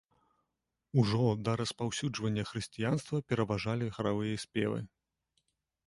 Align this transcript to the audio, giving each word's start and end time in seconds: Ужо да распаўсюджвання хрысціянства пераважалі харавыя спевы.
Ужо 1.01 1.27
да 1.49 1.55
распаўсюджвання 1.61 2.43
хрысціянства 2.53 3.17
пераважалі 3.33 3.95
харавыя 3.99 4.35
спевы. 4.47 4.79